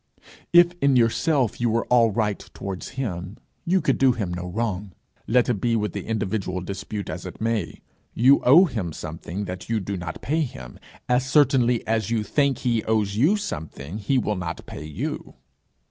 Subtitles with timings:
[0.51, 4.93] If in yourself you were all right towards him, you could do him no wrong.
[5.27, 7.81] Let it be with the individual dispute as it may,
[8.15, 12.57] you owe him something that you do not pay him, as certainly as you think
[12.57, 15.35] he owes you something he will not pay you.'